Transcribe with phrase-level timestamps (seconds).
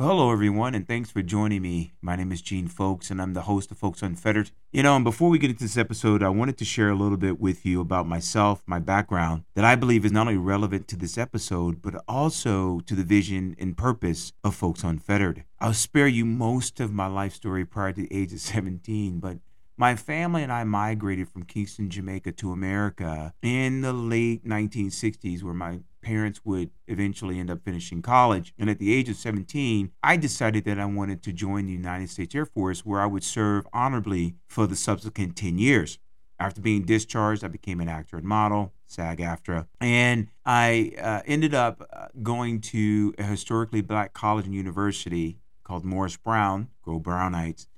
[0.00, 1.92] Well, hello, everyone, and thanks for joining me.
[2.00, 4.50] My name is Gene Folkes, and I'm the host of Folkes Unfettered.
[4.72, 7.18] You know, and before we get into this episode, I wanted to share a little
[7.18, 10.96] bit with you about myself, my background, that I believe is not only relevant to
[10.96, 15.44] this episode, but also to the vision and purpose of Folkes Unfettered.
[15.58, 19.36] I'll spare you most of my life story prior to the age of 17, but
[19.80, 25.54] my family and I migrated from Kingston, Jamaica to America in the late 1960s, where
[25.54, 28.52] my parents would eventually end up finishing college.
[28.58, 32.10] And at the age of 17, I decided that I wanted to join the United
[32.10, 35.98] States Air Force, where I would serve honorably for the subsequent 10 years.
[36.38, 41.54] After being discharged, I became an actor and model, SAG AFTRA, and I uh, ended
[41.54, 47.68] up uh, going to a historically black college and university called Morris Brown, go Brownites,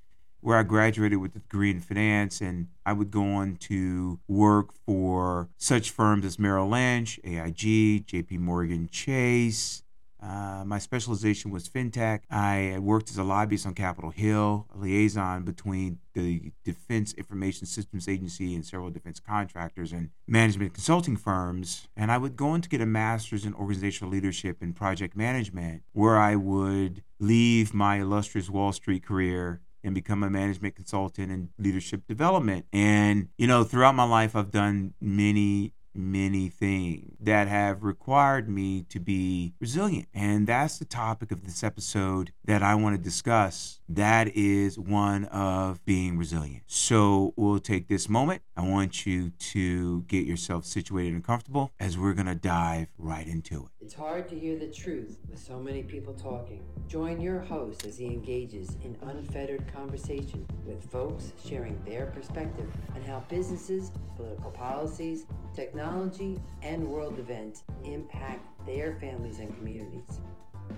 [0.42, 4.74] where I graduated with a degree in finance, and I would go on to work
[4.84, 9.84] for such firms as Merrill Lynch, AIG, JP Morgan Chase.
[10.20, 12.20] Uh, my specialization was fintech.
[12.30, 18.08] I worked as a lobbyist on Capitol Hill, a liaison between the Defense Information Systems
[18.08, 21.88] Agency and several defense contractors and management consulting firms.
[21.96, 25.82] And I would go on to get a master's in organizational leadership and project management,
[25.92, 31.48] where I would leave my illustrious Wall Street career and become a management consultant and
[31.58, 32.66] leadership development.
[32.72, 38.82] And, you know, throughout my life, I've done many many things that have required me
[38.88, 40.08] to be resilient.
[40.14, 43.80] And that's the topic of this episode that I want to discuss.
[43.88, 46.64] That is one of being resilient.
[46.66, 48.42] So we'll take this moment.
[48.56, 53.26] I want you to get yourself situated and comfortable as we're going to dive right
[53.26, 53.81] into it.
[53.82, 56.62] It's hard to hear the truth with so many people talking.
[56.86, 63.02] Join your host as he engages in unfettered conversation with folks sharing their perspective on
[63.02, 70.20] how businesses, political policies, technology, and world events impact their families and communities.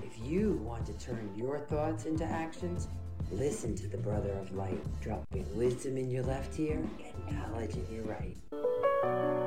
[0.03, 2.89] If you want to turn your thoughts into actions,
[3.31, 6.83] listen to the Brother of Light, dropping wisdom in your left ear
[7.29, 9.44] and knowledge in your right.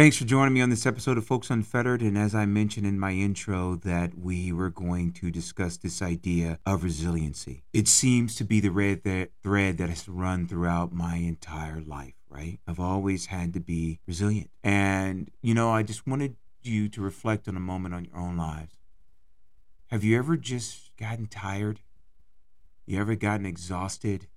[0.00, 2.00] Thanks for joining me on this episode of Folkes Unfettered.
[2.00, 6.58] And as I mentioned in my intro, that we were going to discuss this idea
[6.64, 7.64] of resiliency.
[7.74, 9.02] It seems to be the red
[9.42, 12.58] thread that has run throughout my entire life, right?
[12.66, 14.48] I've always had to be resilient.
[14.64, 18.38] And, you know, I just wanted you to reflect on a moment on your own
[18.38, 18.76] lives.
[19.88, 21.80] Have you ever just gotten tired?
[22.86, 24.28] You ever gotten exhausted?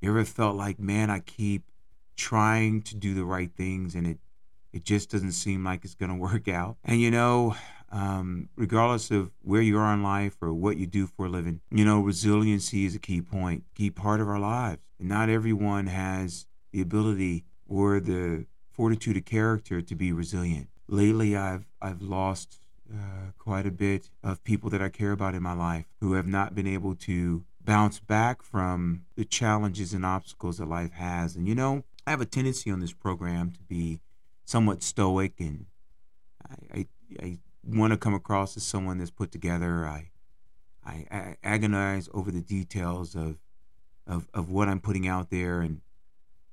[0.00, 1.64] You ever felt like, man, I keep
[2.16, 4.18] trying to do the right things and it
[4.72, 6.76] it just doesn't seem like it's going to work out.
[6.84, 7.56] And you know,
[7.90, 11.60] um, regardless of where you are in life or what you do for a living,
[11.70, 14.82] you know, resiliency is a key point, key part of our lives.
[14.98, 20.68] And not everyone has the ability or the fortitude of character to be resilient.
[20.88, 22.60] Lately, I've I've lost
[22.92, 26.26] uh, quite a bit of people that I care about in my life who have
[26.26, 31.36] not been able to bounce back from the challenges and obstacles that life has.
[31.36, 34.00] And you know, I have a tendency on this program to be
[34.48, 35.66] somewhat stoic and
[36.50, 36.86] I, I,
[37.22, 39.86] I want to come across as someone that's put together.
[39.86, 40.08] I,
[40.86, 43.36] I, I agonize over the details of,
[44.06, 45.60] of, of what I'm putting out there.
[45.60, 45.82] And,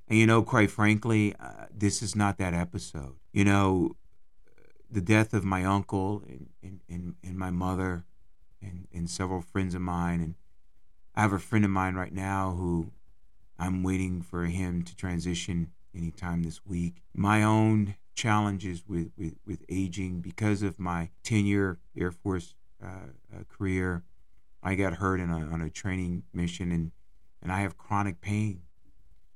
[0.10, 3.16] and you know, quite frankly, uh, this is not that episode.
[3.32, 3.96] You know,
[4.92, 8.04] the death of my uncle and, and, and, and my mother
[8.62, 10.20] and, and several friends of mine.
[10.20, 10.36] And
[11.16, 12.92] I have a friend of mine right now who
[13.58, 17.02] I'm waiting for him to transition anytime this week.
[17.14, 23.10] My own challenges with, with, with aging because of my 10 year Air Force uh,
[23.34, 24.04] uh, career.
[24.64, 26.92] I got hurt in a, on a training mission and,
[27.42, 28.62] and I have chronic pain.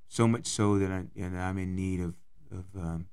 [0.08, 2.16] So much so that I, and I'm in need of,
[2.52, 3.08] of um,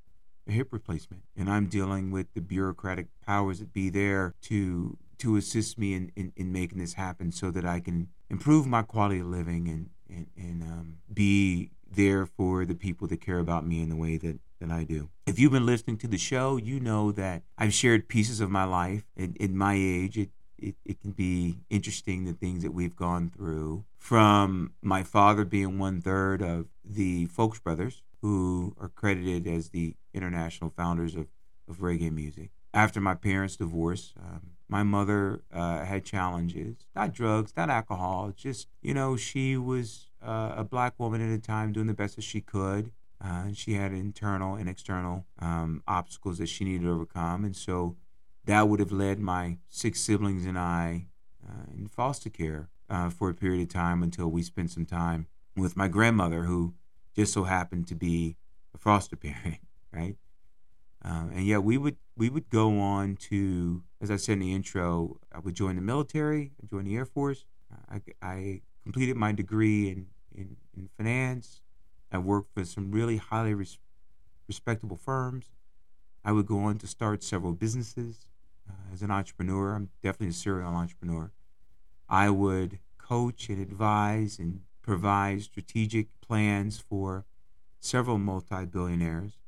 [0.48, 1.24] a hip replacement.
[1.36, 6.12] And I'm dealing with the bureaucratic powers that be there to to assist me in,
[6.14, 9.88] in, in making this happen so that I can improve my quality of living and,
[10.08, 14.16] and, and um, be there for the people that care about me in the way
[14.16, 15.08] that, that I do.
[15.26, 18.64] If you've been listening to the show, you know that I've shared pieces of my
[18.64, 19.04] life.
[19.18, 23.30] At, at my age, it, it, it can be interesting the things that we've gone
[23.30, 23.84] through.
[23.98, 29.94] From my father being one third of the Folkes Brothers, who are credited as the
[30.14, 31.26] international founders of,
[31.68, 32.50] of reggae music.
[32.72, 38.68] After my parents' divorce, um, my mother uh, had challenges, not drugs, not alcohol, just,
[38.82, 42.22] you know, she was uh, a black woman at a time doing the best that
[42.22, 42.90] she could.
[43.24, 47.44] Uh, she had internal and external um, obstacles that she needed to overcome.
[47.44, 47.96] And so
[48.44, 51.06] that would have led my six siblings and I
[51.46, 55.26] uh, in foster care uh, for a period of time until we spent some time
[55.56, 56.74] with my grandmother, who
[57.14, 58.36] just so happened to be
[58.74, 59.60] a foster parent,
[59.92, 60.16] right?
[61.04, 64.54] Uh, and yeah, we would we would go on to, as I said in the
[64.54, 67.44] intro, I would join the military, join the Air Force.
[67.90, 71.62] I, I completed my degree in, in, in finance.
[72.12, 73.78] I worked for some really highly res-
[74.46, 75.46] respectable firms.
[76.24, 78.26] I would go on to start several businesses
[78.68, 79.74] uh, as an entrepreneur.
[79.74, 81.30] I'm definitely a serial entrepreneur.
[82.08, 87.24] I would coach and advise and provide strategic plans for
[87.80, 89.38] several multi billionaires,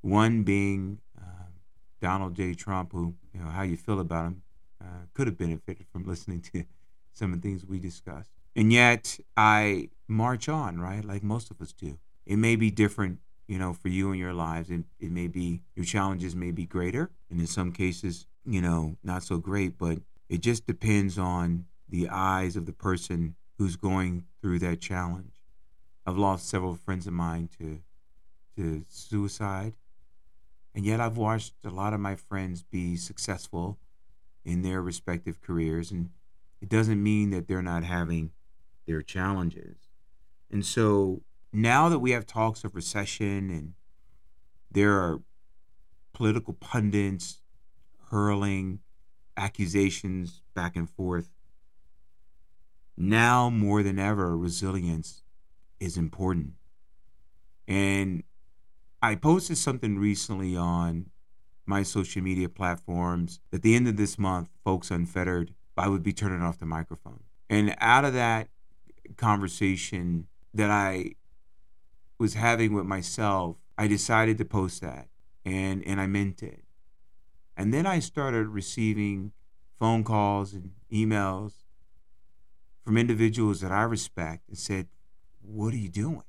[0.00, 1.50] one being uh,
[2.00, 2.54] Donald J.
[2.54, 4.42] Trump, who, you know, how you feel about him
[4.80, 6.64] uh, could have benefited from listening to
[7.12, 8.39] some of the things we discussed.
[8.56, 11.04] And yet I march on, right?
[11.04, 11.98] Like most of us do.
[12.26, 14.70] It may be different, you know, for you in your lives.
[14.70, 17.10] It, it may be, your challenges may be greater.
[17.30, 19.98] And in some cases, you know, not so great, but
[20.28, 25.42] it just depends on the eyes of the person who's going through that challenge.
[26.06, 27.80] I've lost several friends of mine to
[28.56, 29.74] to suicide,
[30.74, 33.78] and yet I've watched a lot of my friends be successful
[34.44, 36.10] in their respective careers, and
[36.60, 38.32] it doesn't mean that they're not having
[38.90, 39.76] their challenges.
[40.50, 41.22] And so
[41.52, 43.74] now that we have talks of recession and
[44.70, 45.20] there are
[46.12, 47.40] political pundits
[48.10, 48.80] hurling
[49.36, 51.30] accusations back and forth,
[52.96, 55.22] now more than ever, resilience
[55.78, 56.54] is important.
[57.68, 58.24] And
[59.00, 61.10] I posted something recently on
[61.64, 63.40] my social media platforms.
[63.52, 67.20] At the end of this month, folkes unfettered, I would be turning off the microphone.
[67.48, 68.48] And out of that
[69.16, 71.14] conversation that I
[72.18, 75.08] was having with myself, I decided to post that
[75.44, 76.64] and, and I meant it.
[77.56, 79.32] And then I started receiving
[79.78, 81.52] phone calls and emails
[82.84, 84.88] from individuals that I respect and said,
[85.42, 86.22] What are you doing?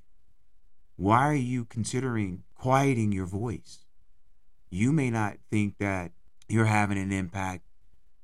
[0.96, 3.86] Why are you considering quieting your voice?
[4.70, 6.12] You may not think that
[6.48, 7.64] you're having an impact,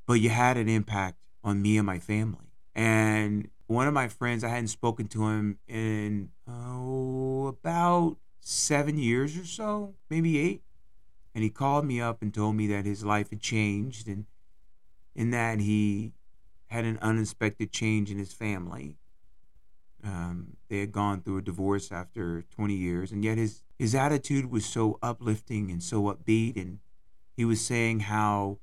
[0.06, 2.52] but you had an impact on me and my family.
[2.76, 9.38] And one of my friends, I hadn't spoken to him in oh, about seven years
[9.38, 10.64] or so, maybe eight.
[11.36, 14.26] And he called me up and told me that his life had changed and
[15.16, 16.14] in that he
[16.68, 18.98] had an unexpected change in his family.
[20.04, 24.52] Um, they had gone through a divorce after 20 years, and yet his, his attitude
[24.52, 26.56] was so uplifting and so upbeat.
[26.56, 26.80] And
[27.36, 28.60] he was saying how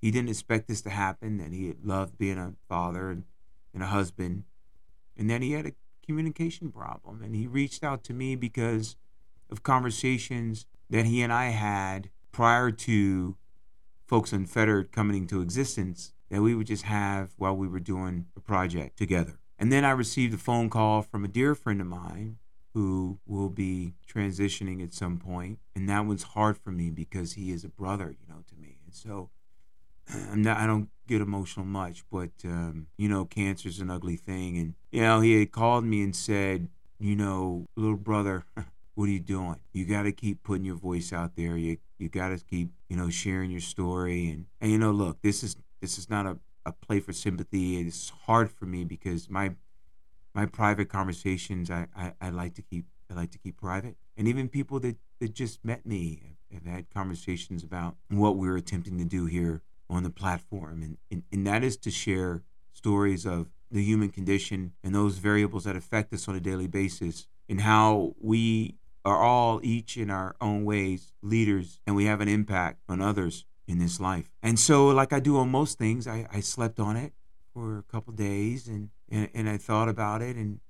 [0.00, 3.24] he didn't expect this to happen, that he had loved being a father and,
[3.76, 4.42] and a husband,
[5.18, 5.72] and that he had a
[6.04, 7.22] communication problem.
[7.22, 8.96] And he reached out to me because
[9.50, 13.36] of conversations that he and I had prior to
[14.06, 18.40] Folkes Unfettered coming into existence that we would just have while we were doing a
[18.40, 19.38] project together.
[19.58, 22.38] And then I received a phone call from a dear friend of mine
[22.72, 27.50] who will be transitioning at some point, and that was hard for me because he
[27.50, 28.78] is a brother, you know, to me.
[28.84, 29.28] And so
[30.12, 34.16] I'm not, I don't get emotional much, but um, you know, cancer is an ugly
[34.16, 34.56] thing.
[34.58, 36.68] And you know, he had called me and said,
[36.98, 38.44] you know, little brother,
[38.94, 39.56] what are you doing?
[39.72, 41.56] You got to keep putting your voice out there.
[41.56, 44.30] You you got to keep, you know, sharing your story.
[44.30, 47.80] And and you know, look, this is this is not a, a play for sympathy.
[47.80, 49.54] It's hard for me because my
[50.34, 53.96] my private conversations I, I, I like to keep I like to keep private.
[54.16, 58.56] And even people that, that just met me have, have had conversations about what we're
[58.56, 60.82] attempting to do here on the platform.
[60.82, 65.64] And, and, and that is to share stories of the human condition and those variables
[65.64, 70.34] that affect us on a daily basis and how we are all each in our
[70.40, 74.30] own ways leaders and we have an impact on others in this life.
[74.42, 77.12] And so, like I do on most things, I, I slept on it
[77.52, 80.60] for a couple days and, and, and I thought about it and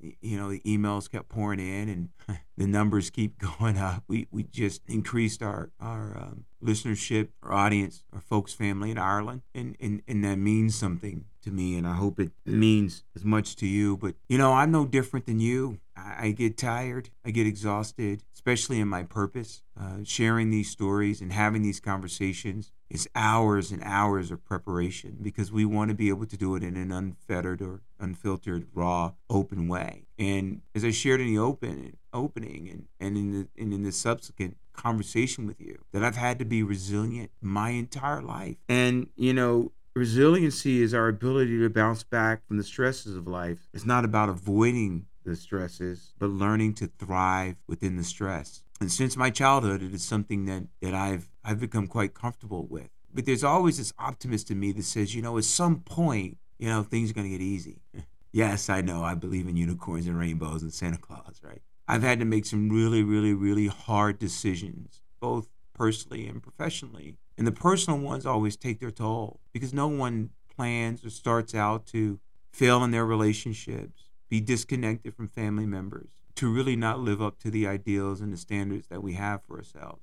[0.00, 4.04] you know the emails kept pouring in and the numbers keep going up.
[4.08, 9.42] We we just increased our our um, listenership our audience our folks family in ireland.
[9.54, 13.56] And, and and that means something to me and i hope it means as much
[13.56, 13.96] to you.
[13.96, 15.78] But you know i'm no different than you.
[15.96, 17.10] I, I get tired.
[17.24, 22.72] I get exhausted especially in my purpose uh, sharing these stories and having these conversations
[22.90, 26.62] is hours and hours of preparation because we want to be able to do it
[26.62, 30.06] in an unfettered or unfiltered, raw, open way.
[30.18, 33.92] And as I shared in the open opening and, and in the and in the
[33.92, 38.56] subsequent conversation with you, that I've had to be resilient my entire life.
[38.68, 43.68] And you know, resiliency is our ability to bounce back from the stresses of life.
[43.74, 48.62] It's not about avoiding the stresses, but learning to thrive within the stress.
[48.80, 52.90] And since my childhood, it is something that, that I've I've become quite comfortable with.
[53.14, 56.68] But there's always this optimist in me that says, you know, at some point, you
[56.68, 57.80] know, things are gonna get easy.
[58.32, 61.62] yes, I know I believe in unicorns and rainbows and Santa Claus, right?
[61.88, 67.16] I've had to make some really, really, really hard decisions, both personally and professionally.
[67.38, 71.86] And the personal ones always take their toll because no one plans or starts out
[71.86, 72.20] to
[72.52, 77.50] fail in their relationships, be disconnected from family members, to really not live up to
[77.50, 80.02] the ideals and the standards that we have for ourselves.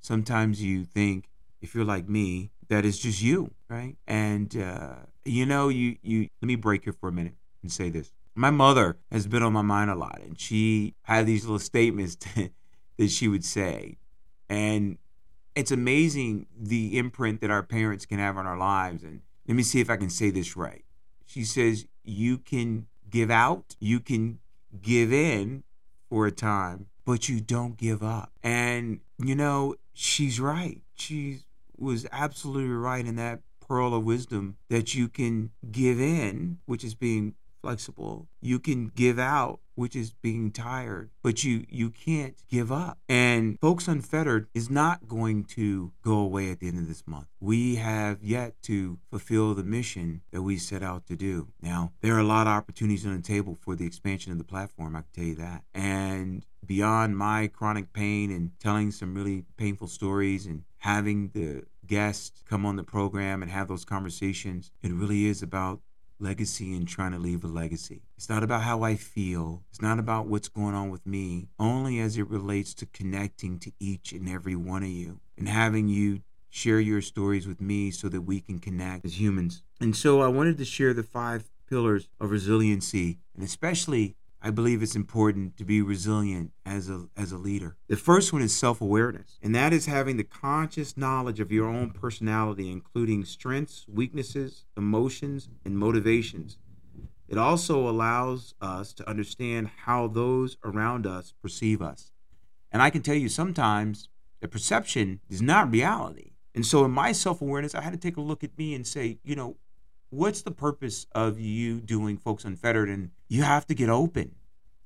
[0.00, 1.28] Sometimes you think,
[1.60, 3.96] if you're like me, that it's just you, right?
[4.06, 7.90] And uh, you know, you you let me break here for a minute and say
[7.90, 8.12] this.
[8.34, 12.16] My mother has been on my mind a lot, and she had these little statements
[12.96, 13.98] that she would say,
[14.48, 14.98] and
[15.54, 19.02] it's amazing the imprint that our parents can have on our lives.
[19.02, 20.84] And let me see if I can say this right.
[21.26, 24.38] She says, You can give out, you can
[24.80, 25.64] give in
[26.08, 28.32] for a time, but you don't give up.
[28.42, 30.80] And, you know, she's right.
[30.94, 31.40] She
[31.76, 36.94] was absolutely right in that pearl of wisdom that you can give in, which is
[36.94, 38.28] being flexible.
[38.40, 42.98] You can give out, which is being tired, but you you can't give up.
[43.08, 47.26] And Folkes Unfettered is not going to go away at the end of this month.
[47.40, 51.48] We have yet to fulfill the mission that we set out to do.
[51.62, 54.44] Now, there are a lot of opportunities on the table for the expansion of the
[54.44, 55.64] platform, I can tell you that.
[55.74, 62.42] And beyond my chronic pain and telling some really painful stories and having the guests
[62.48, 65.80] come on the program and have those conversations, it really is about
[66.20, 68.02] legacy and trying to leave a legacy.
[68.16, 69.62] It's not about how I feel.
[69.70, 73.72] It's not about what's going on with me, only as it relates to connecting to
[73.78, 78.08] each and every one of you and having you share your stories with me so
[78.08, 79.62] that we can connect as humans.
[79.80, 84.82] And so I wanted to share the five pillars of resiliency and especially I believe
[84.82, 87.76] it's important to be resilient as a as a leader.
[87.88, 91.90] The first one is self-awareness, and that is having the conscious knowledge of your own
[91.90, 96.56] personality, including strengths, weaknesses, emotions, and motivations.
[97.28, 102.10] It also allows us to understand how those around us perceive us.
[102.72, 104.08] And I can tell you sometimes
[104.40, 106.32] the perception is not reality.
[106.54, 109.18] And so in my self-awareness, I had to take a look at me and say,
[109.22, 109.58] you know,
[110.08, 114.34] what's the purpose of you doing folkes unfettered and you have to get open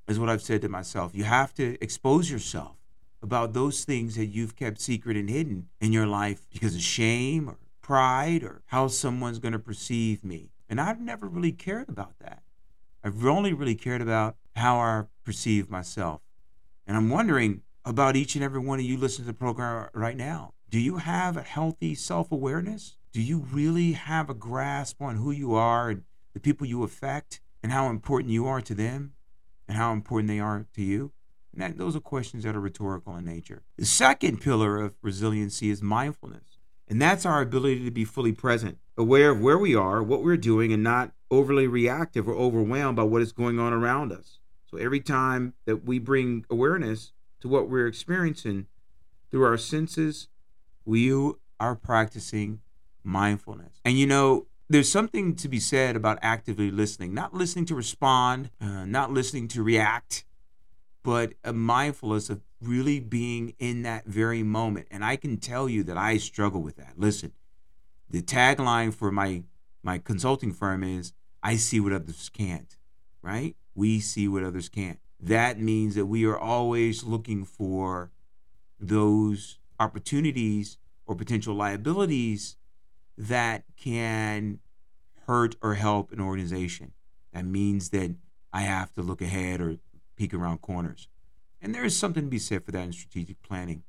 [0.07, 1.15] is what i've said to myself.
[1.15, 2.77] You have to expose yourself
[3.21, 7.49] about those things that you've kept secret and hidden in your life because of shame
[7.49, 10.51] or pride or how someone's going to perceive me.
[10.69, 12.43] And i've never really cared about that.
[13.03, 16.21] I've only really cared about how i perceive myself.
[16.85, 20.15] And i'm wondering about each and every one of you listening to the program right
[20.15, 20.53] now.
[20.69, 22.95] Do you have a healthy self-awareness?
[23.11, 27.41] Do you really have a grasp on who you are and the people you affect
[27.65, 29.13] and how important you are to them
[29.67, 31.11] and how important they are to you?
[31.51, 33.63] And that, those are questions that are rhetorical in nature.
[33.75, 36.59] The second pillar of resiliency is mindfulness.
[36.87, 40.37] And that's our ability to be fully present, aware of where we are, what we're
[40.37, 44.37] doing, and not overly reactive or overwhelmed by what is going on around us.
[44.69, 48.67] So every time that we bring awareness to what we're experiencing
[49.31, 50.27] through our senses,
[50.85, 51.11] we
[51.59, 52.59] are practicing
[53.03, 53.79] mindfulness.
[53.83, 58.49] And you know, there's something to be said about actively listening, not listening to respond,
[58.59, 60.25] uh, not listening to react,
[61.03, 64.87] but a mindfulness of really being in that very moment.
[64.89, 66.93] And I can tell you that I struggle with that.
[66.97, 67.33] Listen,
[68.09, 69.43] the tagline for my
[69.83, 72.75] my consulting firm is I see what others can't,
[73.21, 73.55] right?
[73.75, 74.99] We see what others can't.
[75.19, 78.09] That means that we are always looking for
[78.79, 82.57] those opportunities or potential liabilities
[83.17, 84.59] that can
[85.27, 86.91] hurt or help an organization.
[87.33, 88.15] That means that
[88.53, 89.77] I have to look ahead or
[90.15, 91.07] peek around corners.
[91.61, 93.83] And there is something to be said for that in strategic planning.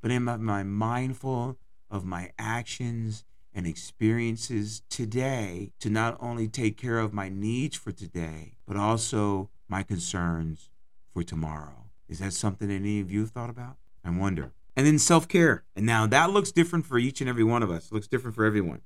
[0.00, 1.58] But am I mindful
[1.90, 7.92] of my actions and experiences today to not only take care of my needs for
[7.92, 10.70] today, but also my concerns
[11.12, 11.90] for tomorrow?
[12.08, 13.76] Is that something any of you have thought about?
[14.04, 15.64] I wonder and then self care.
[15.76, 18.34] And now that looks different for each and every one of us, it looks different
[18.34, 18.80] for everyone.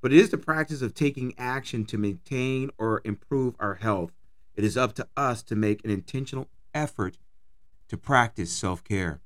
[0.00, 4.12] But it is the practice of taking action to maintain or improve our health.
[4.54, 7.16] It is up to us to make an intentional effort
[7.88, 9.20] to practice self care.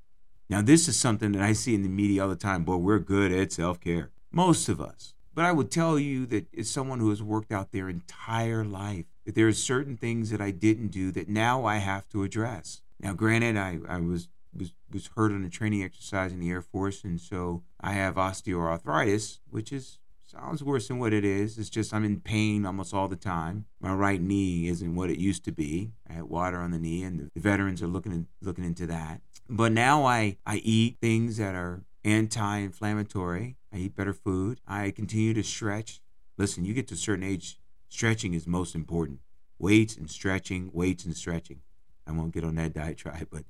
[0.49, 2.63] Now, this is something that I see in the media all the time.
[2.63, 4.11] Boy, we're good at self care.
[4.31, 5.13] Most of us.
[5.33, 9.05] But I would tell you that as someone who has worked out their entire life,
[9.25, 12.81] that there are certain things that I didn't do that now I have to address.
[12.99, 16.61] Now, granted, I, I was was was hurt on a training exercise in the Air
[16.61, 21.57] Force, and so I have osteoarthritis, which is sounds worse than what it is.
[21.57, 23.65] It's just I'm in pain almost all the time.
[23.79, 25.91] My right knee isn't what it used to be.
[26.09, 29.21] I had water on the knee, and the veterans are looking in, looking into that.
[29.49, 33.57] But now I I eat things that are anti-inflammatory.
[33.73, 34.61] I eat better food.
[34.67, 36.01] I continue to stretch.
[36.37, 39.19] Listen, you get to a certain age, stretching is most important.
[39.57, 41.59] Weights and stretching, weights and stretching.
[42.07, 43.43] I won't get on that diet diatribe, but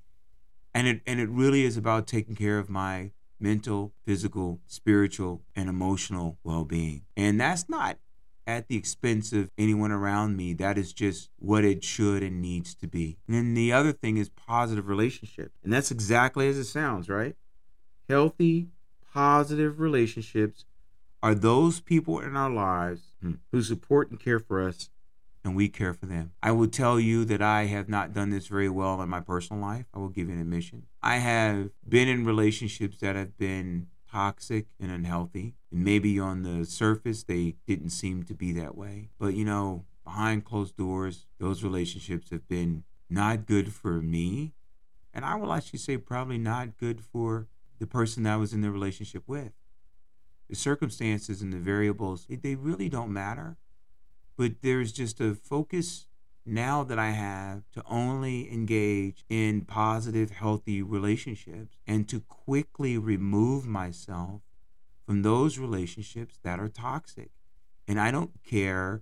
[0.74, 5.70] and it and it really is about taking care of my mental, physical, spiritual, and
[5.70, 7.04] emotional well-being.
[7.16, 7.98] And that's not
[8.46, 10.54] at the expense of anyone around me.
[10.54, 13.18] That is just what it should and needs to be.
[13.28, 15.58] And then the other thing is positive relationships.
[15.64, 17.36] And that's exactly as it sounds, right?
[18.10, 18.68] Healthy,
[19.14, 20.66] positive relationships
[21.22, 24.90] are those people in our lives hmm, who support and care for us
[25.50, 26.32] and we care for them.
[26.44, 29.60] I will tell you that I have not done this very well in my personal
[29.60, 29.86] life.
[29.96, 30.84] I will give you an admission.
[31.01, 35.56] I have been in relationships that have been toxic and unhealthy.
[35.72, 39.10] And maybe on the surface, they didn't seem to be that way.
[39.18, 44.53] But, you know, behind closed doors, those relationships have been not good for me.
[45.15, 47.48] And I will actually say, probably not good for
[47.79, 49.53] the person that I was in the relationship with.
[50.48, 53.58] The circumstances and the variables, they really don't matter.
[54.39, 56.08] But there's just a focus
[56.46, 63.67] now that I have to only engage in positive, healthy relationships and to quickly remove
[63.67, 64.39] myself
[65.05, 67.31] from those relationships that are toxic.
[67.86, 69.01] And I don't care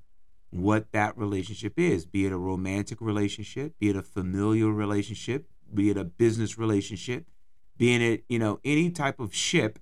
[0.50, 5.92] what that relationship is be it a romantic relationship, be it a familial relationship, be
[5.92, 7.28] it a business relationship,
[7.78, 9.78] being it, you know, any type of ship,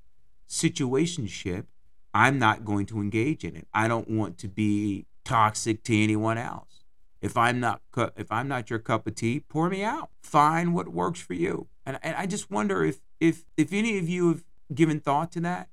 [0.48, 1.68] situation ship,
[2.14, 3.70] I'm not going to engage in it.
[3.74, 6.84] I don't want to be toxic to anyone else.
[7.22, 7.82] If I'm not
[8.16, 10.10] if I'm not your cup of tea, pour me out.
[10.22, 11.68] Find what works for you.
[11.86, 15.42] And, and I just wonder if if if any of you have given thought to
[15.42, 15.70] that.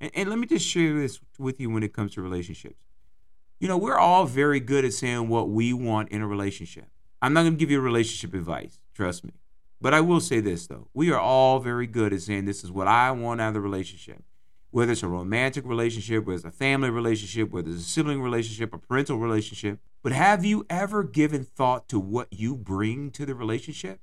[0.00, 2.82] And, and let me just share this with you when it comes to relationships.
[3.60, 6.86] You know, we're all very good at saying what we want in a relationship.
[7.22, 9.32] I'm not going to give you relationship advice, trust me.
[9.80, 10.88] But I will say this though.
[10.94, 13.60] We are all very good at saying this is what I want out of the
[13.60, 14.22] relationship.
[14.74, 18.74] Whether it's a romantic relationship, whether it's a family relationship, whether it's a sibling relationship,
[18.74, 19.78] a parental relationship.
[20.02, 24.00] But have you ever given thought to what you bring to the relationship?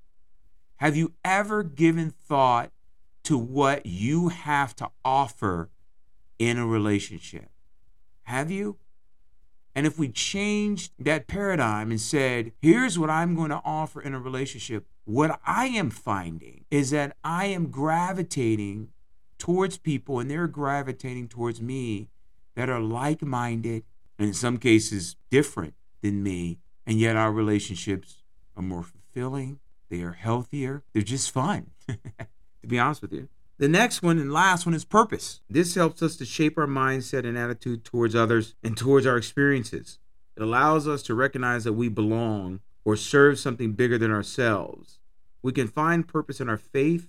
[0.77, 2.71] Have you ever given thought
[3.23, 5.71] to what you have to offer
[6.39, 7.49] in a relationship?
[8.23, 8.77] Have you?
[9.75, 14.13] And if we changed that paradigm and said, here's what I'm going to offer in
[14.13, 18.87] a relationship, what I am finding is that I am gravitating
[19.41, 22.09] towards people and they're gravitating towards me
[22.55, 23.83] that are like minded
[24.19, 25.73] and in some cases different
[26.03, 26.59] than me.
[26.85, 28.21] And yet our relationships
[28.55, 33.29] are more fulfilling, they are healthier, they're just fun, to be honest with you.
[33.57, 35.41] The next one and last one is purpose.
[35.49, 39.97] This helps us to shape our mindset and attitude towards others and towards our experiences.
[40.37, 44.99] It allows us to recognize that we belong or serve something bigger than ourselves.
[45.41, 47.07] We can find purpose in our faith,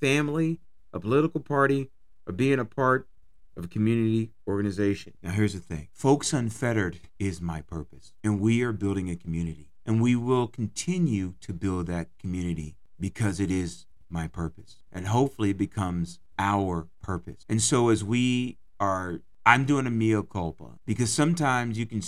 [0.00, 0.60] family,
[0.96, 1.90] a political party,
[2.26, 3.08] or being a part
[3.56, 5.14] of a community organization.
[5.22, 9.70] Now, here's the thing Folkes Unfettered is my purpose, and we are building a community.
[9.88, 14.80] And we will continue to build that community because it is my purpose.
[14.92, 17.46] And hopefully it becomes our purpose.
[17.48, 22.02] And so as we are I'm doing a mea culpa because sometimes you can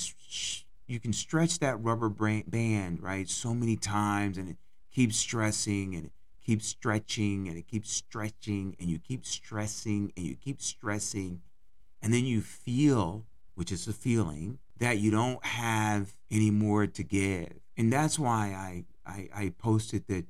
[0.89, 3.29] you can stretch that rubber band, right?
[3.29, 4.57] So many times and it
[4.93, 6.13] keeps stressing and it
[6.49, 11.43] keeps stretching and it keeps stretching and you keep stressing and you keep stressing
[12.01, 17.03] and then you feel, which is a feeling, that you don't have any more to
[17.03, 17.53] give.
[17.77, 20.25] And that's why I I, I posted that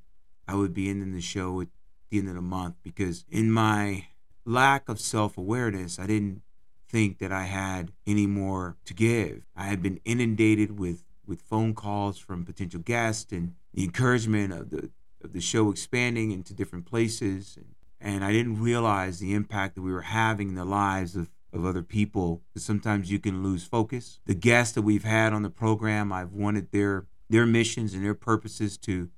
[0.45, 1.69] I would be ending the show at
[2.09, 4.07] the end of the month because in my
[4.43, 6.41] lack of self awareness, I didn't
[6.89, 9.43] think that I had any more to give.
[9.55, 14.69] I had been inundated with, with phone calls from potential guests and the encouragement of
[14.69, 14.89] the
[15.21, 19.91] the show expanding into different places and, and I didn't realize the impact that we
[19.91, 22.41] were having in the lives of of other people.
[22.55, 24.19] Sometimes you can lose focus.
[24.25, 28.15] The guests that we've had on the program, I've wanted their their missions and their
[28.15, 29.09] purposes to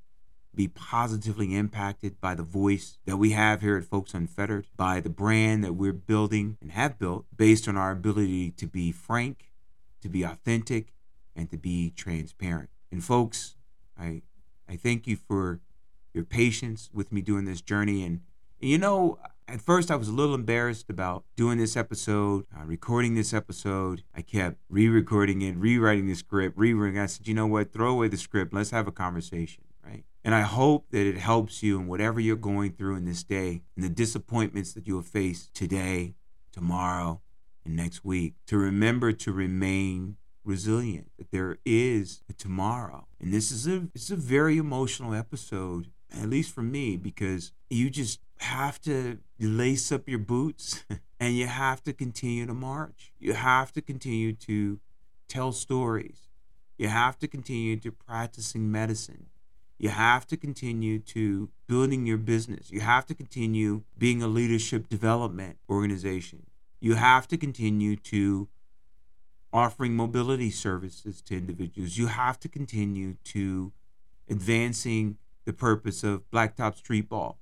[0.53, 5.09] be positively impacted by the voice that we have here at Folkes Unfettered, by the
[5.09, 9.51] brand that we're building and have built based on our ability to be frank,
[10.01, 10.93] to be authentic,
[11.35, 12.69] and to be transparent.
[12.91, 13.55] And folks,
[13.97, 14.21] I
[14.67, 15.59] I thank you for
[16.13, 18.03] your patience with me doing this journey.
[18.03, 18.21] And,
[18.59, 22.65] and you know, at first I was a little embarrassed about doing this episode, uh,
[22.65, 24.03] recording this episode.
[24.15, 26.99] I kept re-recording it, rewriting the script, rewriting.
[26.99, 27.73] I said, you know what?
[27.73, 28.53] Throw away the script.
[28.53, 29.63] Let's have a conversation.
[29.83, 30.03] Right?
[30.23, 33.63] And I hope that it helps you in whatever you're going through in this day
[33.75, 36.15] and the disappointments that you'll face today,
[36.51, 37.21] tomorrow,
[37.65, 43.07] and next week to remember to remain resilient, that there is a tomorrow.
[43.19, 47.89] And this is a it's a very emotional episode, at least for me, because you
[47.89, 50.83] just have to lace up your boots
[51.19, 53.13] and you have to continue to march.
[53.19, 54.79] You have to continue to
[55.27, 56.27] tell stories.
[56.77, 59.27] You have to continue to practicing medicine.
[59.77, 62.71] You have to continue to building your business.
[62.71, 66.47] You have to continue being a leadership development organization.
[66.79, 68.47] You have to continue to
[69.53, 71.97] offering mobility services to individuals.
[71.97, 73.71] You have to continue to
[74.29, 77.37] advancing the purpose of Blacktop Street Ball.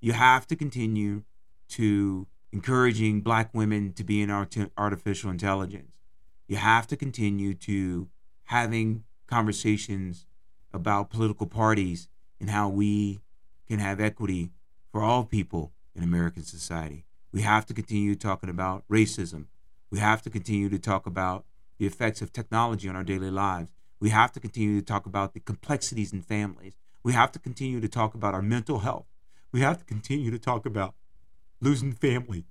[0.00, 1.22] You have to continue
[1.70, 5.92] to encouraging black women to be in art- artificial intelligence.
[6.48, 8.08] You have to continue to
[8.44, 10.26] having conversations
[10.72, 12.08] about political parties
[12.40, 13.20] and how we
[13.68, 14.50] can have equity
[14.90, 17.06] for all people in American society.
[17.32, 19.46] We have to continue talking about racism.
[19.90, 21.46] We have to continue to talk about
[21.78, 23.70] the effects of technology on our daily lives.
[24.00, 26.74] We have to continue to talk about the complexities in families.
[27.02, 29.06] We have to continue to talk about our mental health.
[29.50, 30.94] We have to continue to talk about
[31.60, 32.46] losing family.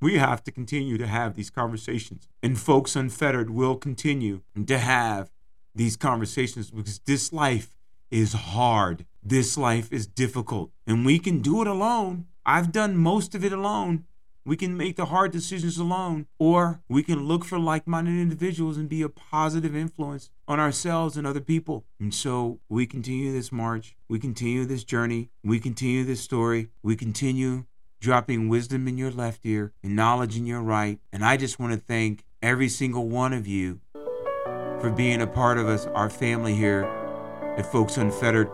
[0.00, 2.28] We have to continue to have these conversations.
[2.42, 5.30] And Folkes Unfettered will continue to have
[5.74, 7.76] these conversations because this life
[8.10, 9.06] is hard.
[9.22, 10.70] This life is difficult.
[10.86, 12.26] And we can do it alone.
[12.44, 14.04] I've done most of it alone.
[14.44, 18.76] We can make the hard decisions alone, or we can look for like minded individuals
[18.76, 21.84] and be a positive influence on ourselves and other people.
[22.00, 26.96] And so we continue this march, we continue this journey, we continue this story, we
[26.96, 27.66] continue
[28.00, 30.98] dropping wisdom in your left ear and knowledge in your right.
[31.12, 33.80] And I just want to thank every single one of you
[34.80, 36.82] for being a part of us, our family here
[37.56, 38.50] at Folkes Unfettered.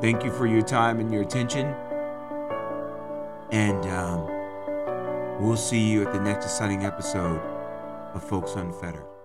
[0.00, 1.74] Thank you for your time and your attention.
[3.52, 4.35] And, um,
[5.38, 7.38] We'll see you at the next exciting episode
[8.14, 9.15] of Folkes Unfettered.